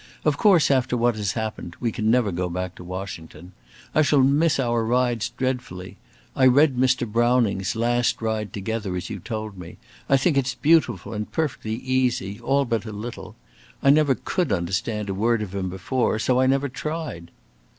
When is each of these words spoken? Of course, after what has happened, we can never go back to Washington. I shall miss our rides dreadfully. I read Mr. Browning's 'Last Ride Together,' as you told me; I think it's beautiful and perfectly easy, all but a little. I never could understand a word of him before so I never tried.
Of 0.25 0.35
course, 0.35 0.71
after 0.71 0.97
what 0.97 1.15
has 1.15 1.33
happened, 1.33 1.75
we 1.79 1.91
can 1.91 2.09
never 2.09 2.31
go 2.31 2.49
back 2.49 2.73
to 2.73 2.83
Washington. 2.83 3.51
I 3.93 4.01
shall 4.01 4.23
miss 4.23 4.59
our 4.59 4.83
rides 4.83 5.29
dreadfully. 5.29 5.97
I 6.35 6.47
read 6.47 6.75
Mr. 6.75 7.05
Browning's 7.05 7.75
'Last 7.75 8.19
Ride 8.19 8.51
Together,' 8.51 8.95
as 8.95 9.11
you 9.11 9.19
told 9.19 9.59
me; 9.59 9.77
I 10.09 10.17
think 10.17 10.37
it's 10.37 10.55
beautiful 10.55 11.13
and 11.13 11.31
perfectly 11.31 11.75
easy, 11.75 12.39
all 12.39 12.65
but 12.65 12.85
a 12.85 12.91
little. 12.91 13.35
I 13.83 13.91
never 13.91 14.15
could 14.15 14.51
understand 14.51 15.07
a 15.07 15.13
word 15.13 15.43
of 15.43 15.53
him 15.53 15.69
before 15.69 16.17
so 16.17 16.39
I 16.39 16.47
never 16.47 16.67
tried. 16.67 17.29